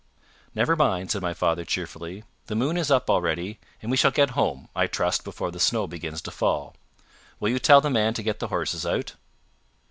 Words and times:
"Never 0.55 0.75
mind," 0.75 1.11
said 1.11 1.21
my 1.21 1.35
father 1.35 1.63
cheerfully. 1.63 2.23
"The 2.47 2.55
moon 2.55 2.75
is 2.75 2.89
up 2.89 3.07
already, 3.07 3.59
and 3.83 3.91
we 3.91 3.97
shall 3.97 4.09
get 4.09 4.31
home 4.31 4.67
I 4.75 4.87
trust 4.87 5.23
before 5.23 5.51
the 5.51 5.59
snow 5.59 5.85
begins 5.85 6.23
to 6.23 6.31
fall. 6.31 6.73
Will 7.39 7.49
you 7.49 7.59
tell 7.59 7.81
the 7.81 7.91
man 7.91 8.15
to 8.15 8.23
get 8.23 8.39
the 8.39 8.47
horses 8.47 8.83
out?" 8.83 9.13